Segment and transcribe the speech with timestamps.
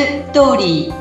[0.00, 0.94] ストーリー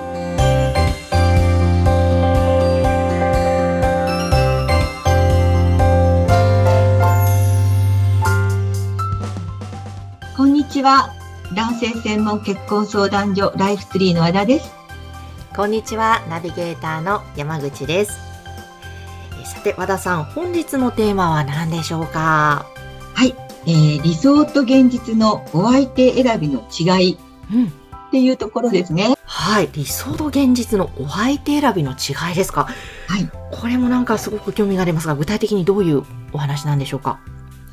[10.36, 11.14] こんにちは
[11.56, 14.70] 男性専門結婚相談所ライフツリーの和田です
[15.56, 18.20] こんにちは、ナビゲーターの山口です。
[19.42, 22.66] えさて、和田さん、本日のテーマは何でしょうか
[23.14, 23.34] はい、
[23.66, 27.18] えー、理想と現実のお相手選びの違い
[27.54, 27.79] うん。
[28.10, 32.66] っていうところですねはい、理想と現実のお相手選びの違いですか？
[33.08, 37.20] はいこれもなんかすごく興味がありますが、具体的にどういうお話なんでしょうか？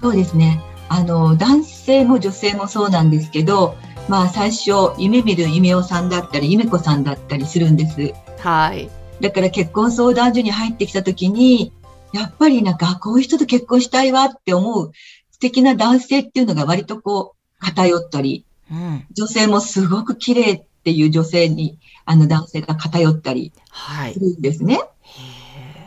[0.02, 0.62] そうですね。
[0.88, 3.77] あの、男性も女性もそうなんですけど、
[4.08, 8.14] まあ最初、夢見る夢おさんだったり、夢子さんだったりするんです。
[8.38, 8.88] はい。
[9.20, 11.72] だから結婚相談所に入ってきた時に、
[12.12, 14.92] やっぱりなんか、あこういう人と結婚したいわって思う
[15.30, 19.06] 素敵な男性っていうのが割とこう、偏ったり、うん。
[19.12, 24.20] 女性もすごく綺麗っていう女性に、あの男性が偏ったりはいす。
[24.20, 24.81] るんですね。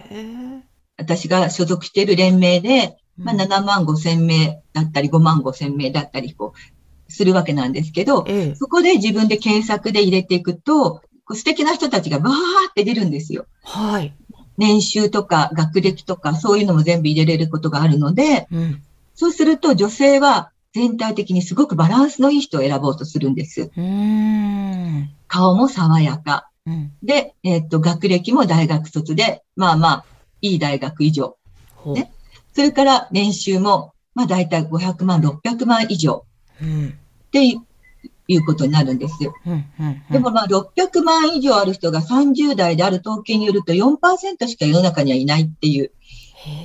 [0.09, 0.59] へー
[0.97, 8.55] 私が所属している連盟で、まあ、うん7万5千名だったり5万5千名だったりこうするわけなんですけど、ええ。
[8.55, 12.33] そこで自分で検索で入れていくと、こう素敵な人たちがバー
[12.69, 13.45] って出るんですよ。
[13.63, 14.13] はい。
[14.57, 18.81] 年収とか学歴とかそういうのも全部入れれることがあるので、うん。
[19.15, 23.71] そうすると女性は全体的にすごくバランスのいい人を選ぼうとするんです。
[23.75, 25.09] うーん。
[25.27, 26.49] 顔も爽やか。
[26.65, 26.91] うん。
[27.01, 30.05] で、えっと、学歴も大学卒で、まあまあ、
[30.41, 31.37] いい大学以上。
[31.85, 32.11] ね
[32.53, 36.25] それから年収も、まあ大体500万、600万以上
[36.61, 36.89] うん。
[36.89, 39.33] っていうことになるんですよ。
[39.45, 39.65] うん。
[39.79, 40.03] うん。
[40.11, 45.91] でもまあ600万以上ある人が30代である統計によると4%しか世の中にはいないっていう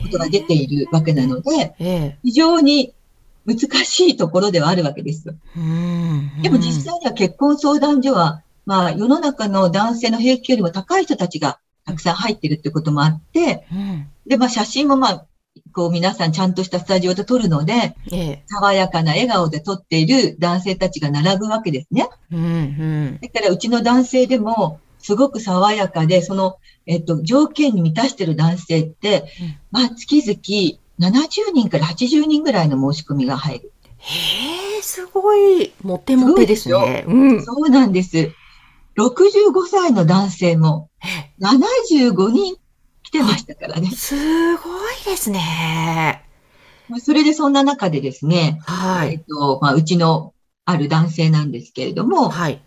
[0.02, 2.18] ことが出ているわけなので、ええ。
[2.24, 2.92] 非常に
[3.46, 5.34] 難しいところではあるわけですよ。
[5.56, 6.42] うん。
[6.42, 14.08] でも実際には結婚相談所は、まあ世の中の男性の平均よりも高い人たちがたくさん入ってるってこともあって、うん。
[14.26, 15.26] で、まあ写真もまあ、
[15.72, 18.42] こう皆さんちゃんとしたスタジオで撮るので、ええ。
[18.46, 22.08] 爽やかな笑顔で撮っている男性たちが並ぶわけですね。
[22.32, 22.40] うん。
[22.40, 23.18] うん。
[23.20, 26.56] だからうちの男性でも、すごく爽やかで、その、
[26.86, 29.26] えっと、条件に満たしている男性って、
[29.70, 33.72] まあ、月々70人から80人ぐらいの申し込みが入る。
[33.98, 37.04] へえ、すごい、モテモテですね。
[37.06, 37.44] うん。
[37.44, 38.32] そうなんです。
[38.96, 42.56] 65歳の男性もえ？75人
[43.02, 43.90] 来てましたからね。
[43.90, 46.24] すごいですね。
[46.88, 49.14] まあそれでそんな中でですね、はい。
[49.14, 50.32] えっと、まあ、うちの
[50.64, 52.60] ある男性なんですけれども、はい。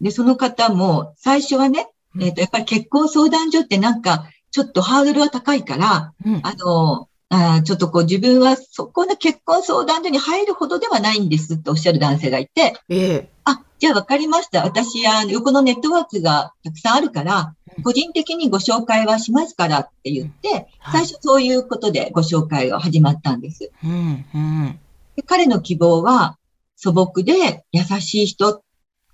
[0.00, 1.88] で、その方も最初はね、
[2.20, 6.40] えっと、やっぱり結婚相談所ってなんか、ちょっとハードルは高いから、うん。
[6.42, 13.28] あの、あーちょっとこう自分はそこの結婚相談所に入るほどではないんですとおっしゃる男性がいて、ええ。
[13.44, 14.62] あ、じゃあわかりました。
[14.62, 23.72] 私、あの、横のネットワークがたくさんあるからうん、個人的にご紹介はしますからって言って、はい最初そういうことでご紹介が始まったんです。
[23.82, 24.24] うん。
[24.34, 24.78] うん。
[25.16, 26.38] で彼の希望は
[26.76, 28.62] 素朴で優しい人っ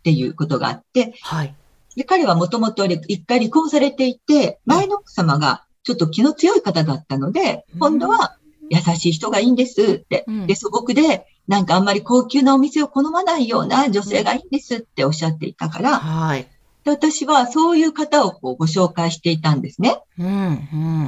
[0.02, 1.54] ていうことがあって、はい。
[1.96, 8.36] で、彼はもともと一回離婚されていて、前の奥様がちょっと気の強い方だったので、うん今度は
[8.70, 10.24] 優しい人がいいんですって。
[10.26, 16.46] うんで、素朴で、なんかあんまり高級なお店を好まないような女性がいいんですっておっしゃっていたから、はい。
[16.84, 20.00] で私はそういう方をこうご紹介していたんですね。
[20.18, 20.28] うん。
[20.28, 20.30] う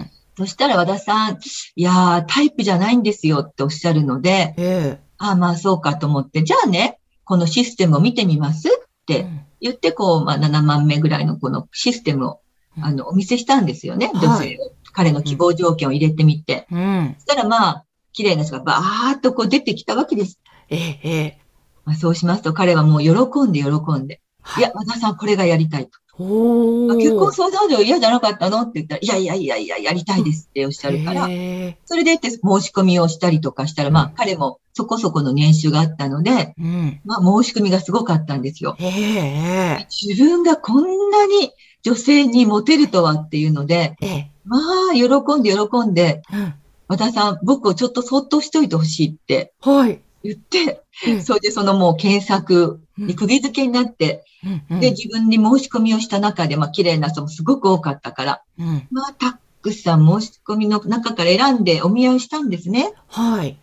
[0.01, 0.11] ん。
[0.37, 1.39] そしたら和田さん、
[1.77, 8.71] いやー、タイプじゃないんですよっておっしゃるので、えああ、まあそうかと思って、じゃあね、このシステムを見てみますっ
[9.09, 9.23] え。
[9.25, 9.27] て
[9.61, 12.37] 言って、こう、まあ7万名ぐらいのこのシステムを、うん
[12.81, 14.07] あの、お見せしたんですよね。
[14.07, 14.73] はい女性を。
[14.95, 16.67] 彼の希望条件を入れてみて。
[16.71, 17.15] うん。
[17.19, 20.39] そしたらまあ、綺麗な人がバーっとこう出てきたわけです。
[20.69, 21.01] ええ。
[21.03, 21.39] ええ。
[21.85, 24.15] まあ、そうしますと彼はもう喜んで喜んで。
[24.15, 24.63] いはい。
[24.65, 26.03] や、和田さんこれがやりたいと。
[26.19, 36.55] お結婚相談所嫌じゃなかったのって言ったら、いやいやいやいや、やりたいですっておっしゃるから、へそれでって申し込みをしたりとかしたら、まあ、彼もそこそこの年収があったので、え。
[36.59, 37.01] うん。
[37.05, 38.77] まあ、申し込みがすごかったんですよ。
[38.79, 39.87] ええ。
[39.91, 41.53] 自分がこんなに
[41.83, 44.31] 女性にモテるとはっていうので、ええ。
[44.45, 46.55] まあ、喜んで喜んで、うん。
[46.89, 50.01] 和田さん、僕をちょっとそっとしといてほしいってはい。
[50.23, 54.25] 言って、うんそれでそのもう検索に釘付けになって、
[54.71, 54.81] うん。
[54.81, 58.87] で、自分に申し込みをした中で、まあ、綺麗な人もすごく多かったから、うん。
[58.91, 62.93] まあ、たくさん申し込みの中から選んでお見合いをしたんですね。
[63.09, 63.59] はい。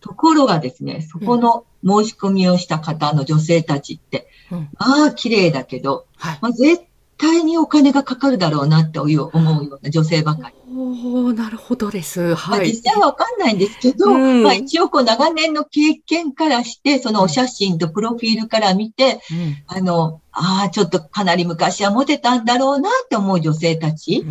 [0.00, 4.68] ところがですね、そこの申し込みをした方の女性たちって、うん。
[4.78, 6.38] まあ、綺麗だけど、はい。
[6.40, 6.84] まあ、絶
[7.18, 10.54] 対にお金がかかるだろうなって思うような女性ばかり。
[10.78, 12.34] おなるほどです。
[12.34, 12.68] はい。
[12.68, 24.24] 実際はわかんないんですけど、うん、まあ一応こう長年の経験からして、そのお写真とプロフィールから見て、うん、あの、ああ、ちょっとかなり昔はモテたんだろうなって思う女性たち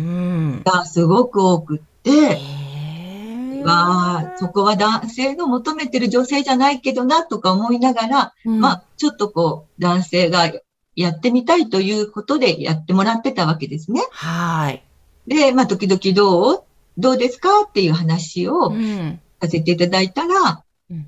[0.64, 10.52] がすごく多くって、うん、わあ、そこは男性の求めてる女性じゃないけどなとか思いながら、まあちょっとこう男性が
[10.96, 14.00] やってみたいということでやってもらってたわけですね。
[14.10, 14.82] はい。
[15.26, 16.62] で、まあ、時々どう？
[16.98, 17.48] どうですか？
[17.68, 18.72] っていう話を
[19.40, 21.06] させていただいたら、うん、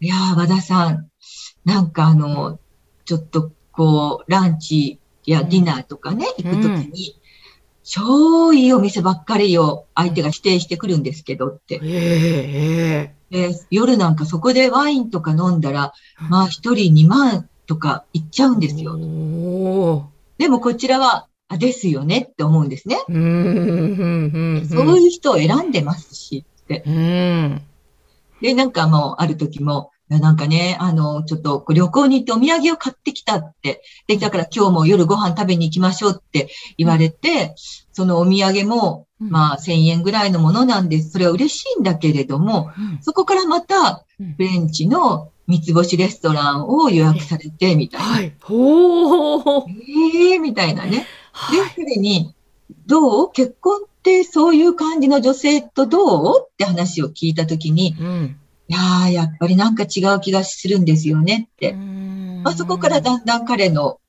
[0.00, 1.10] いやー、和田さん、
[1.64, 2.60] なんかあの、
[3.04, 7.20] ちょっとこう、ランチやディナーとかね、行くときに、
[7.82, 11.80] 超いいお店ばっかりを相手が指定してくるんですけどって。
[11.82, 15.92] えー、夜なんかそこでワインとか飲んだら、
[16.28, 18.96] まあ一人2万とか言っちゃうんですよ。
[20.38, 22.96] でもこちらは、あ、ですよねって思うんですね。
[23.06, 23.16] そう
[24.98, 26.82] いう人を選んでますしって。
[28.40, 33.82] で、なんかもうある時も、なんかね、あの、ちょっと旅行に行ってお土産を買ってきたって。
[34.06, 36.48] で、だから今日も夜ご飯食べに行きましょうって
[36.78, 37.54] 言われて、
[37.92, 41.10] そのお土産も、まあ1000円ぐらいのものなんです。
[41.10, 42.70] それは嬉しいんだけれども、
[43.00, 44.04] そこからまた、
[44.38, 48.06] ベンチの三つ星レストランを予約されて、みたいな。
[48.06, 48.34] はい。
[48.40, 49.62] ほー。
[49.88, 50.98] ええー、みたいなね。
[50.98, 51.04] で、
[51.74, 52.34] それに、
[52.86, 53.32] どう？
[53.32, 56.42] 結婚ってそういう感じの女性とどう？
[56.44, 58.36] って話を聞いたときに、うん、
[58.68, 61.74] いやー、やっぱりなんか違う気がするんですよねって。
[61.74, 64.00] まあ、そこからだんだん彼の、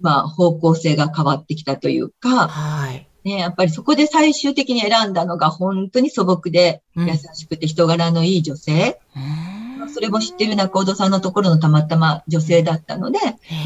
[0.00, 3.06] まあ、方向性が変わってきたというか、はい。
[3.22, 8.98] ね、やっぱりそこで最終的に選んだのが本当に素朴で優しくて人柄のいい女性。
[9.14, 9.49] うん
[9.88, 13.18] それも知ってる中尾さんのところのたまたま女性だったので、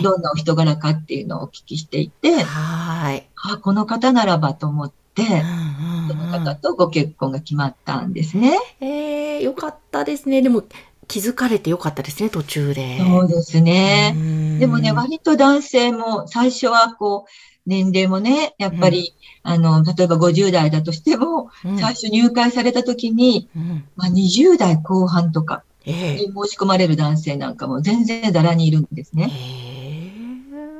[0.03, 3.29] どんなお人柄かっていうのをお聞きしていて、はい。
[3.37, 5.23] あ、この方ならばと思って、
[6.09, 8.59] その方とご結婚が決まったんですね。
[8.81, 10.43] ええー、よかったですね。
[10.43, 10.65] でも、
[11.07, 12.99] 気づかれてよかったですね、途中で。
[12.99, 14.15] そうですね。
[14.59, 17.31] でもね、割と男性も最初はこう、
[17.67, 19.15] 年齢もね、やっぱり、
[19.45, 29.31] うん、あの、例えば50代だとしても、うん、最初入会された時に、うん、まあ20代後半とか、え申し込まれる男性なんかも全然ざらにいるんですね。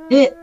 [0.09, 0.35] で、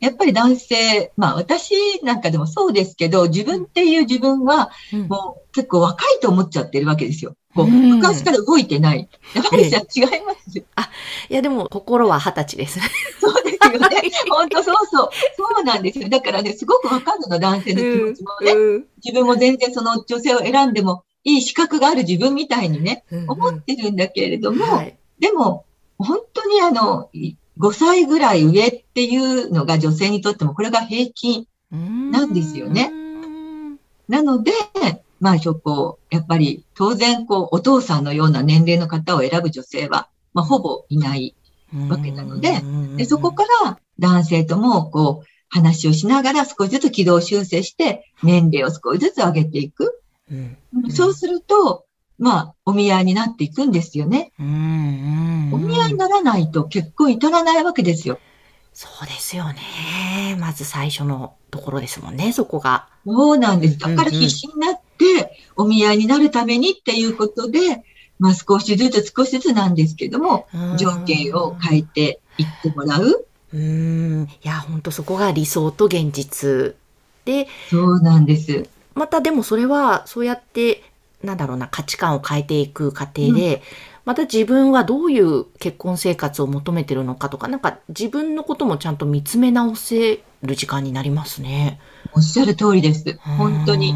[0.00, 4.70] やっぱり男性、まあ私なんかでもそうですけど、自分っていう自分は
[5.08, 7.36] もう結構若いと思っちゃってるわけですよ。
[7.54, 9.08] こう、昔から動いてない。
[9.34, 10.90] やっぱりじゃ違いますあ、
[11.30, 12.78] いやでも心は二十歳です。
[13.18, 13.88] そうですよね。
[14.28, 15.10] 本当そうそう。
[15.36, 16.08] そうなんですよ。
[16.10, 18.84] だからね、すごくわかるの、男性の気持ちもね。
[19.02, 25.66] 自分も全然その女性を選んでもいい資格がある自分みたいにね、思ってるんだけれども、はい、でも、
[25.98, 27.10] 本当にあの、
[27.58, 32.92] 5歳ぐらい上っていうのが女性にとってもこれが平均なんですよね。
[34.08, 34.52] なので、
[35.18, 41.34] まあ、こう、やっぱり当然、こう、お父さんのような年齢の方を選ぶ女性は、まあ、ほぼいない
[41.88, 42.62] わけなので、
[42.96, 50.02] でそこから男性とも、こう、話をしながら少しずつ軌道修正して、年齢を少しずつ上げていく。
[50.30, 50.56] うん、
[50.90, 51.84] そうすると、
[52.18, 54.32] まあ、お見合いになっていくんですよね。
[54.38, 58.18] うんうんうん、お見合いにならないと結婚至らないわけですよ。
[58.72, 60.36] そうですよね。
[60.38, 62.88] まず最初のところですもんね、そこが。
[63.06, 63.78] そうなんです。
[63.78, 67.82] だから必死になって、お見合いになるためにっていうことで、
[68.18, 70.46] まあ少しずつ少しずつなんですけども、
[70.78, 73.26] 条件を変えていってもらう。
[73.54, 74.24] うん。
[74.24, 76.76] いや、本当そこが理想と現実
[77.24, 77.48] で。
[77.70, 78.68] そうなんです。
[78.96, 80.82] またでもそれはそうやって
[81.22, 83.60] なんだろうな価値観を変えていく過程で、うん、
[84.06, 91.78] また自分はどういう結婚生活を求めてるのかとかなんか自分のこともちゃんと見つめ直せる時間になりますね。
[92.14, 93.18] おっしゃる通りです。
[93.18, 93.94] 本当に。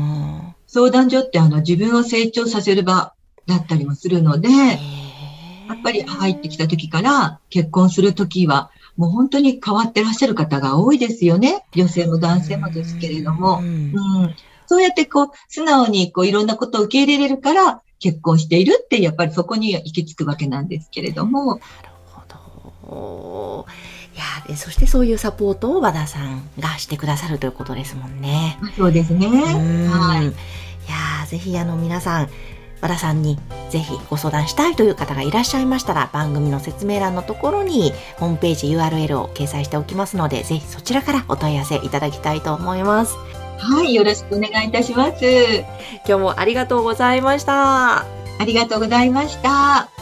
[0.67, 3.15] 相談所ってあの自分を成長させる場
[3.47, 11.65] だったりもするので、やっぱり入ってきた時から結婚する時はもう本当に変わってらっしゃる方が多いですよね。
[11.75, 13.61] 女性も男性もですけれども。
[13.61, 13.95] うん、
[14.71, 21.57] そうやってこう、素直にこう、いろんなことを受け入れれるから、結婚しているって、やっぱりそこに行き着くわけなんですけれども。
[21.57, 21.61] なる
[22.85, 23.67] ほど。
[24.15, 28.61] いやで、そしてそういうサポートを和田さんがしてくださるということですもんね。
[28.79, 29.27] そうですね。
[29.27, 30.27] はい。
[30.27, 32.29] いやぜひあの皆さん、
[32.81, 33.39] 和田さんに
[33.71, 43.40] ぜひご相談したいという方がいらっしゃいましたら番組の説明欄のところにホームページ URL を掲載しておきますのでぜひそちらからお問い合わせいただきたいと思います。
[43.61, 45.25] はい、よろしくお願いいたします。
[46.07, 47.99] 今日もありがとうございました。
[48.01, 50.00] ありがとうございました。